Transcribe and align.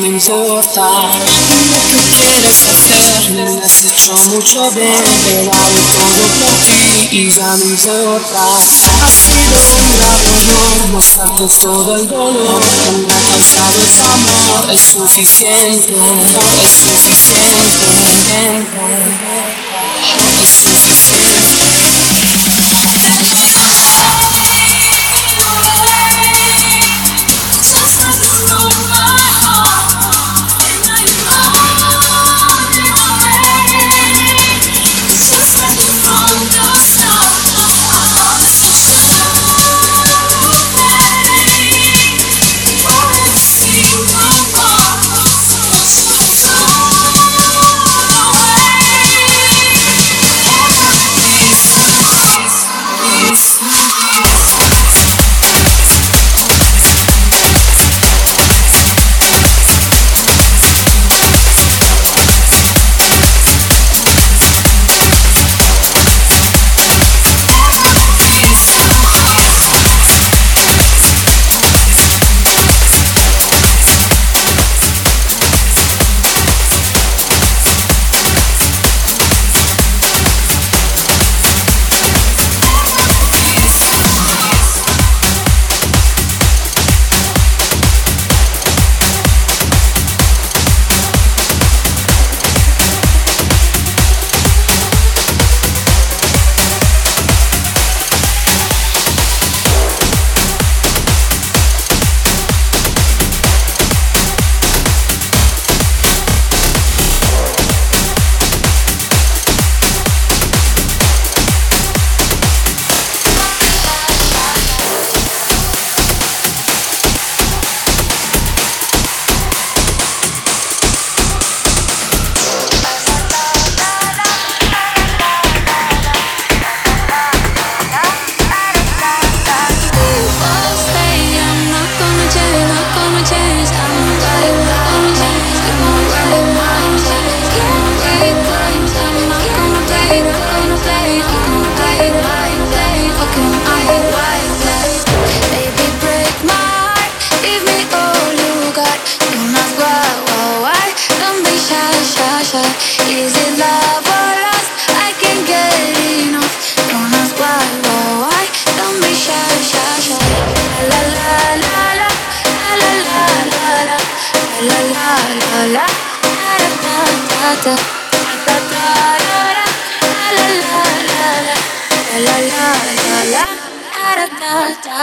No 0.00 0.06
importa 0.06 0.88
lo 0.88 1.80
que 1.90 2.00
quieres 2.14 2.58
hacer. 2.62 3.30
Me 3.32 3.42
has 3.64 3.84
hecho 3.84 4.14
mucho 4.30 4.70
bien. 4.70 4.92
He 5.30 5.44
dado 5.44 5.80
todo 5.94 6.26
por 6.40 6.54
ti 6.66 7.08
y 7.10 7.30
ya 7.30 7.56
no 7.56 7.64
importa. 7.64 8.42
Ha 9.02 9.10
sido 9.10 9.58
un 9.58 9.88
gran 9.98 10.20
honor 10.26 10.88
mostrarte 10.92 11.46
todo 11.60 11.96
el 11.96 12.08
dolor 12.08 12.60
que 12.84 12.90
me 12.92 13.12
ha 13.12 13.20
causado 13.20 13.78
ese 13.86 14.02
amor. 14.02 14.70
Es 14.70 14.80
suficiente, 14.80 15.94
es 16.62 16.70
suficiente. 16.70 17.58
Es 20.42 20.50
suficiente. 20.50 21.77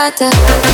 da 0.06 0.30
da. 0.30 0.65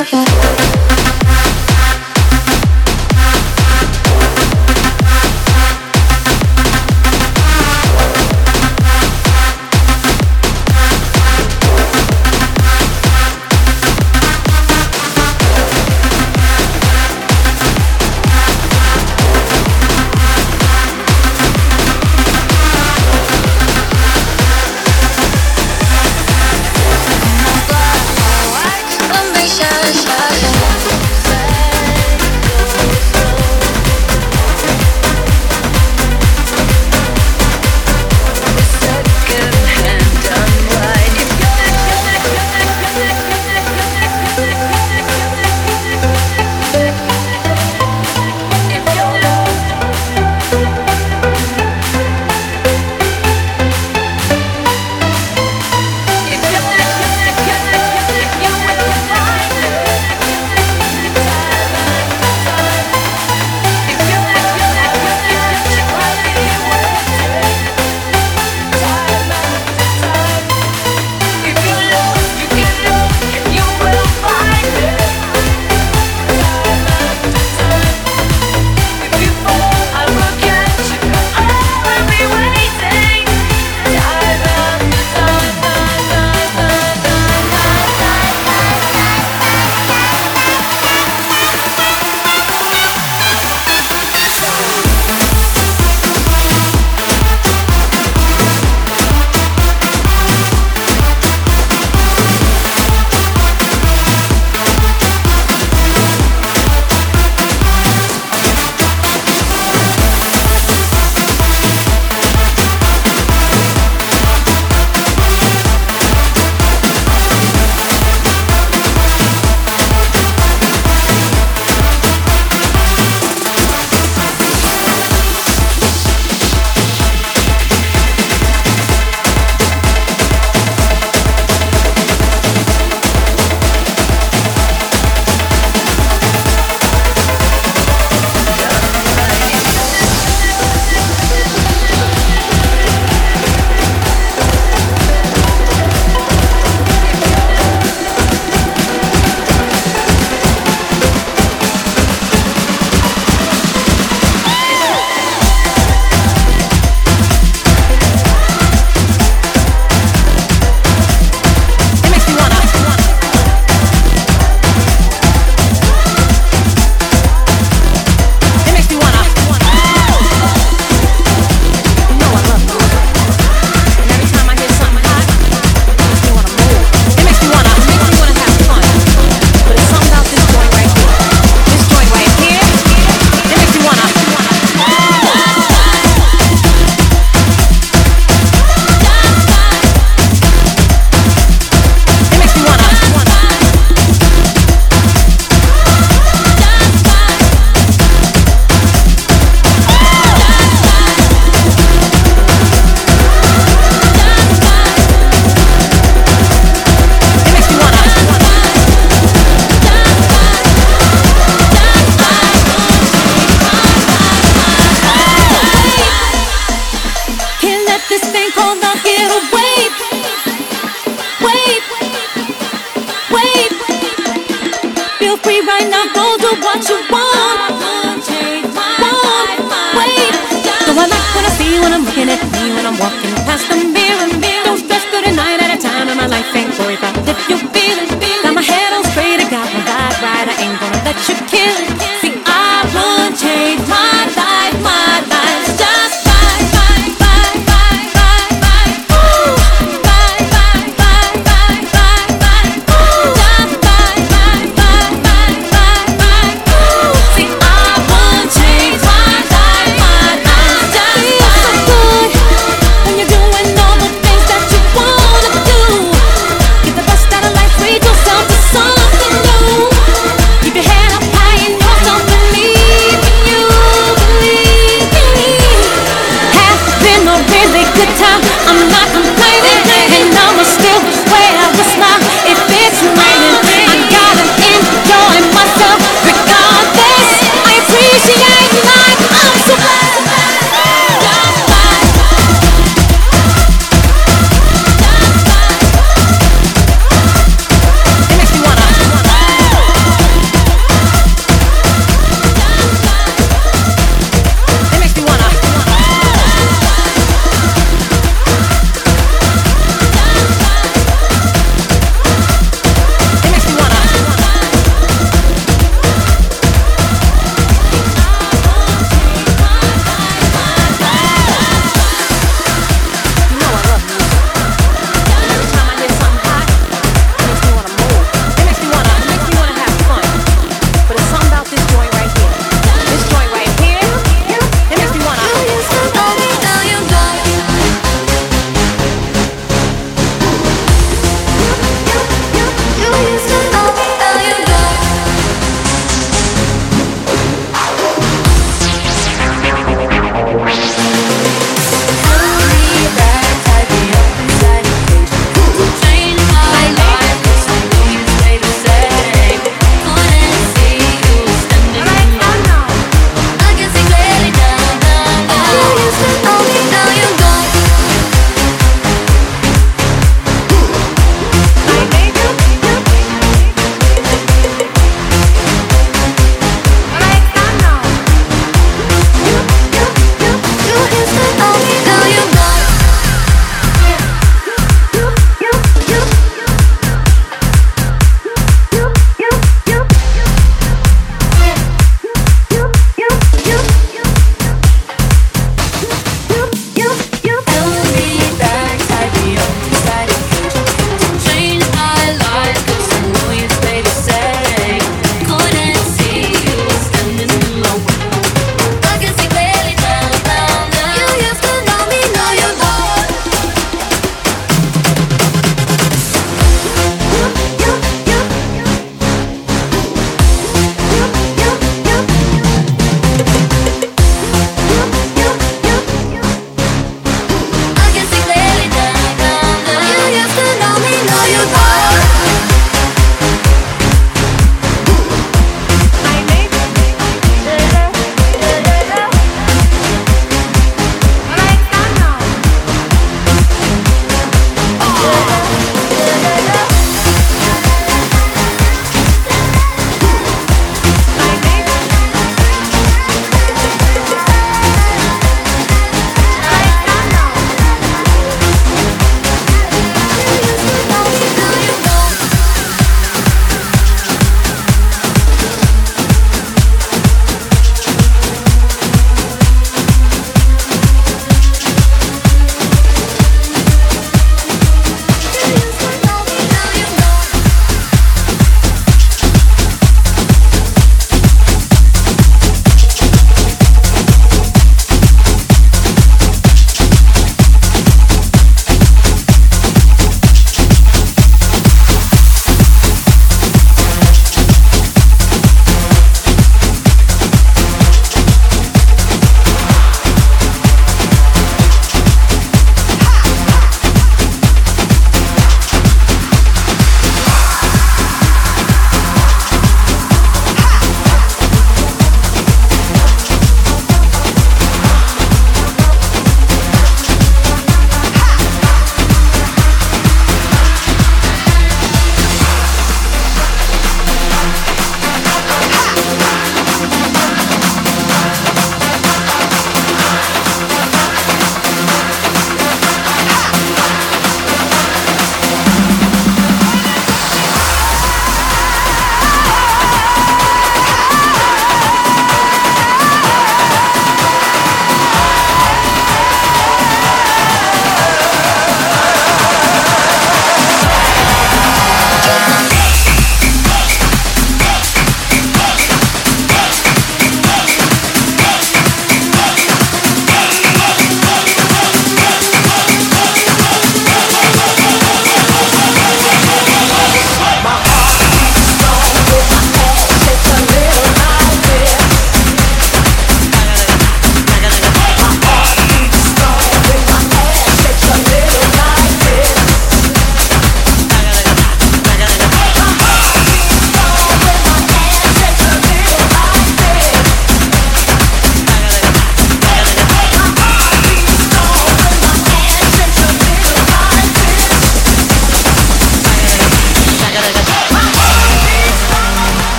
Okay. 0.00 0.27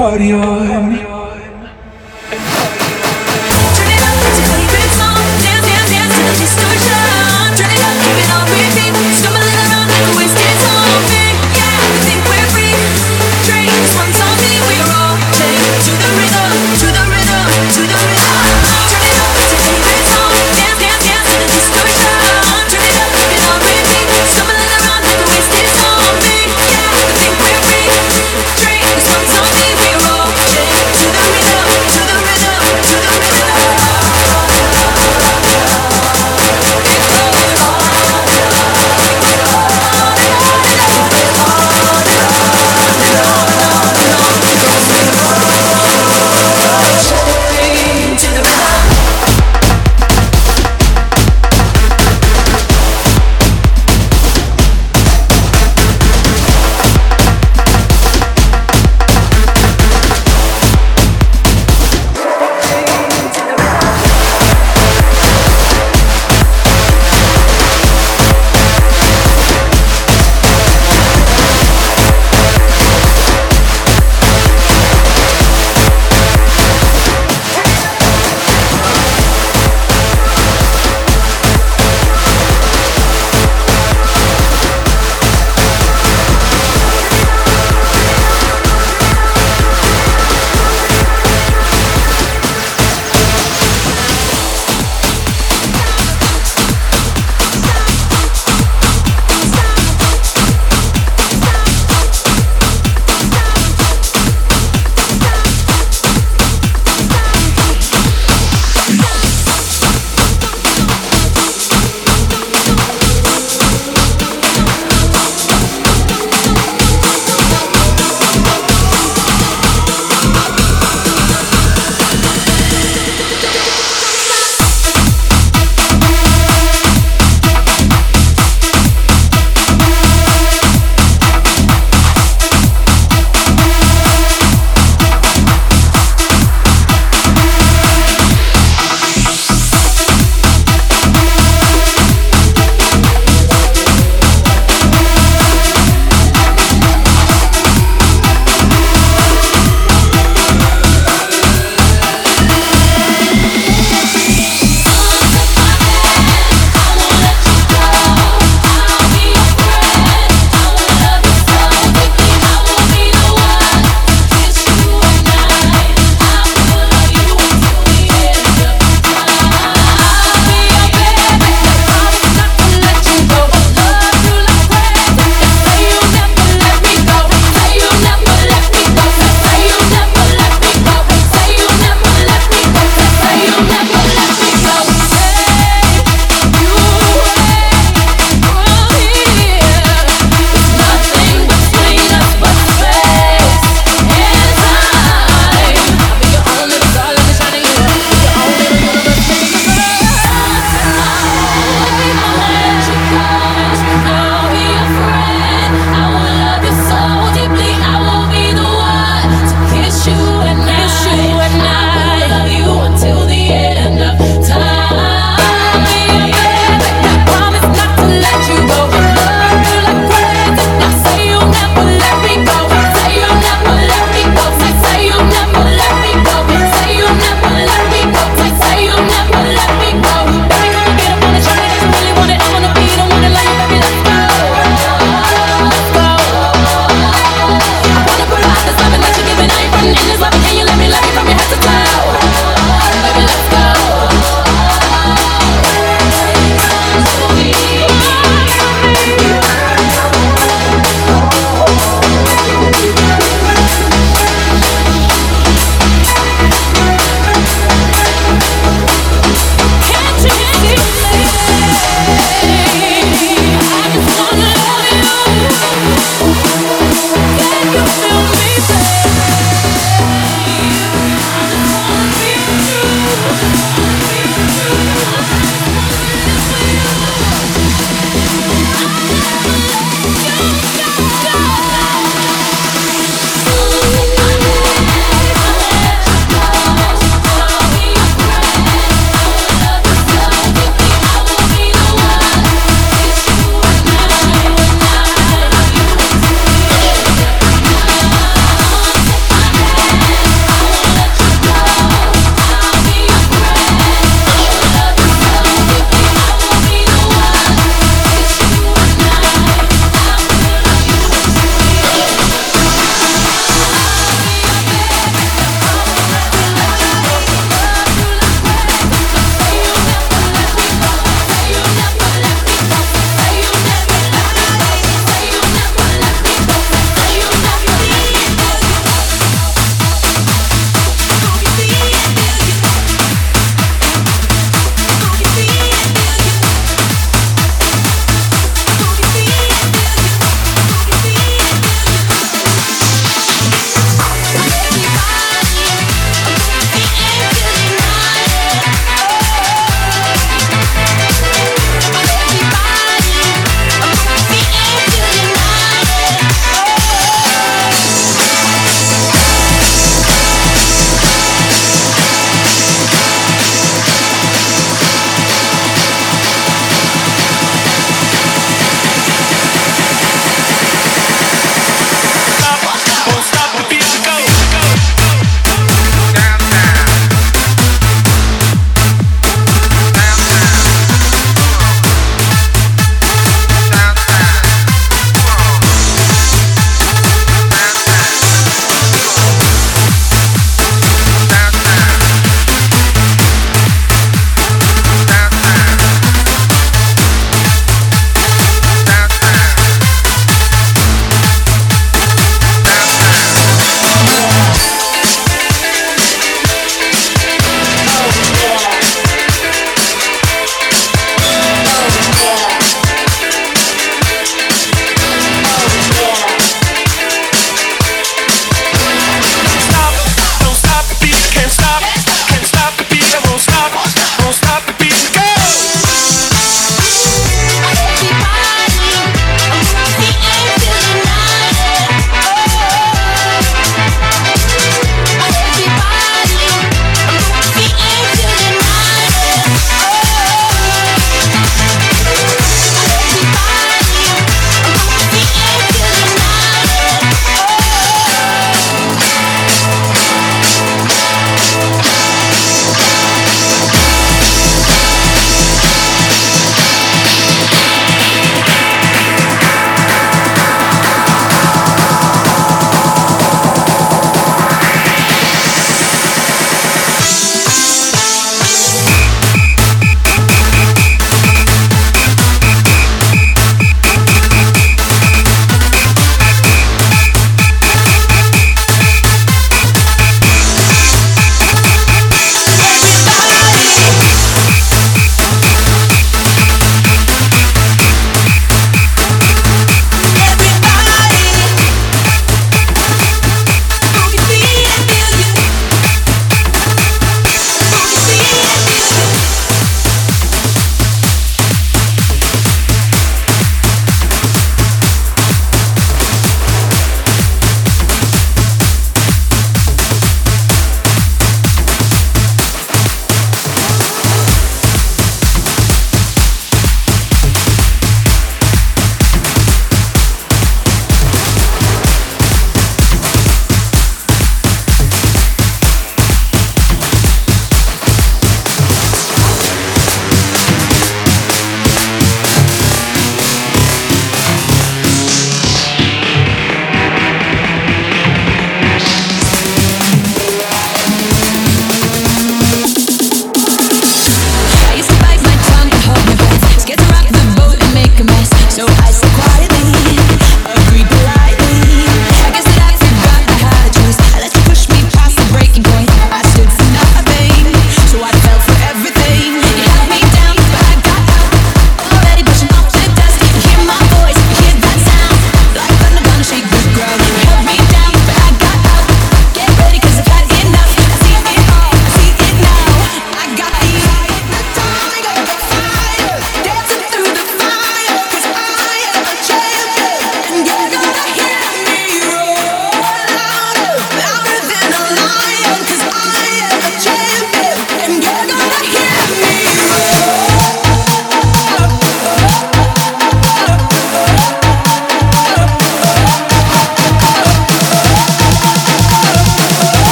party 0.00 0.32
on 0.32 0.88
me. 0.88 1.09